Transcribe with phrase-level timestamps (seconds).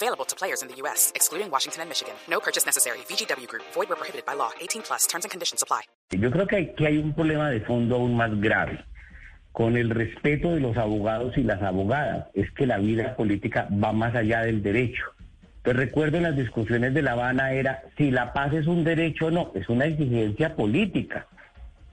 [0.00, 2.14] Available to players in the U.S., excluding Washington and Michigan.
[2.28, 2.98] No purchase necessary.
[3.10, 3.64] VGW Group.
[3.74, 4.50] Void where prohibited by law.
[4.60, 5.08] 18 plus.
[5.08, 5.82] Terms and conditions apply.
[6.12, 8.78] Yo creo que hay, que hay un problema de fondo aún más grave.
[9.50, 13.92] Con el respeto de los abogados y las abogadas, es que la vida política va
[13.92, 15.02] más allá del derecho.
[15.56, 19.26] Entonces recuerdo en las discusiones de La Habana era si la paz es un derecho
[19.26, 21.26] o no, es una exigencia política.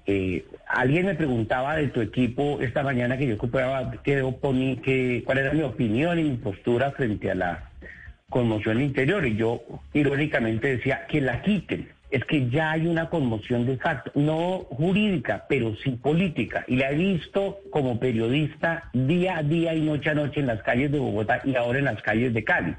[0.06, 4.24] Eh, alguien me preguntaba de tu equipo esta mañana que yo ocupaba que,
[4.84, 7.72] que cuál era mi opinión y mi postura frente a la
[8.36, 9.62] conmoción interior y yo
[9.94, 11.88] irónicamente decía que la quiten.
[12.12, 16.66] Es que ya hay una conmoción de facto, no jurídica, pero sí política.
[16.68, 20.62] Y la he visto como periodista día a día y noche a noche en las
[20.64, 22.76] calles de Bogotá y ahora en las calles de Cali.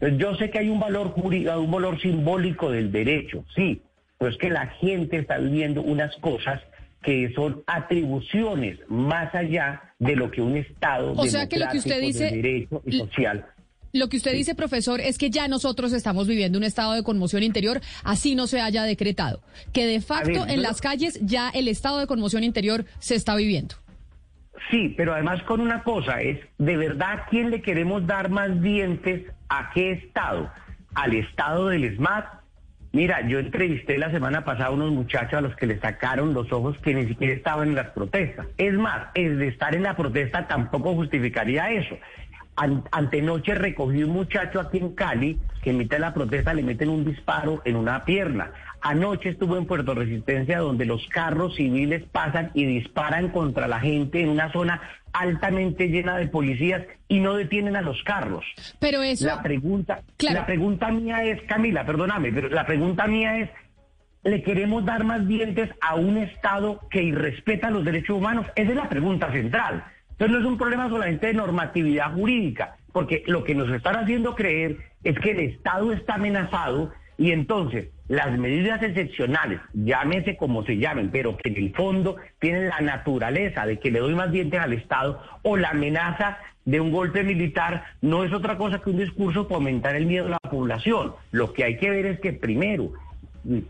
[0.00, 3.82] Entonces yo sé que hay un valor jurídico, un valor simbólico del derecho, sí,
[4.18, 6.62] pero es que la gente está viviendo unas cosas
[7.02, 11.76] que son atribuciones más allá de lo que un Estado o sea que lo que
[11.76, 13.46] usted dice, de derecho y social.
[13.94, 17.44] Lo que usted dice, profesor, es que ya nosotros estamos viviendo un estado de conmoción
[17.44, 19.40] interior, así no se haya decretado.
[19.72, 23.76] Que de facto en las calles ya el estado de conmoción interior se está viviendo.
[24.68, 29.30] Sí, pero además con una cosa, es de verdad quién le queremos dar más dientes
[29.48, 30.50] a qué estado,
[30.96, 32.44] al estado del SMAT
[32.94, 36.52] Mira, yo entrevisté la semana pasada a unos muchachos a los que le sacaron los
[36.52, 38.46] ojos que ni siquiera estaban en las protestas.
[38.56, 41.98] Es más, el de estar en la protesta tampoco justificaría eso.
[42.56, 46.88] Antenoche recogí un muchacho aquí en Cali que en mitad de la protesta le meten
[46.88, 48.52] un disparo en una pierna.
[48.80, 54.20] Anoche estuvo en Puerto Resistencia donde los carros civiles pasan y disparan contra la gente
[54.20, 54.80] en una zona
[55.14, 58.44] altamente llena de policías y no detienen a los carros.
[58.80, 59.26] Pero eso...
[59.26, 63.50] La pregunta, la pregunta mía es, Camila, perdóname, pero la pregunta mía es,
[64.22, 68.46] ¿le queremos dar más dientes a un Estado que irrespeta los derechos humanos?
[68.56, 69.84] Esa es la pregunta central.
[70.14, 74.36] Entonces no es un problema solamente de normatividad jurídica, porque lo que nos están haciendo
[74.36, 80.76] creer es que el Estado está amenazado y entonces las medidas excepcionales, llámese como se
[80.76, 84.60] llamen, pero que en el fondo tienen la naturaleza de que le doy más dientes
[84.60, 88.98] al Estado o la amenaza de un golpe militar, no es otra cosa que un
[88.98, 91.14] discurso para aumentar el miedo de la población.
[91.32, 92.92] Lo que hay que ver es que primero,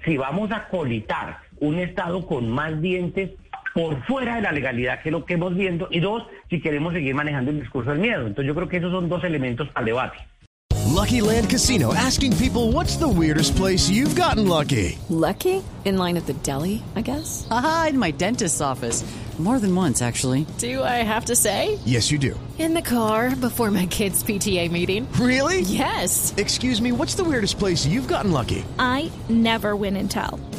[0.04, 3.30] si vamos a colitar un Estado con más dientes
[3.74, 6.94] por fuera de la legalidad, que es lo que hemos viendo, y dos, si queremos
[6.94, 8.26] seguir manejando el discurso del miedo.
[8.26, 10.16] Entonces yo creo que esos son dos elementos al debate.
[10.94, 14.96] Lucky Land Casino asking people what's the weirdest place you've gotten lucky?
[15.08, 15.62] Lucky?
[15.84, 17.46] In line at the deli, I guess?
[17.50, 19.04] Aha, in my dentist's office.
[19.38, 20.46] More than once, actually.
[20.58, 21.80] Do I have to say?
[21.84, 22.38] Yes, you do.
[22.56, 25.10] In the car before my kids' PTA meeting.
[25.14, 25.62] Really?
[25.62, 26.32] Yes.
[26.36, 28.64] Excuse me, what's the weirdest place you've gotten lucky?
[28.78, 30.38] I never win and tell.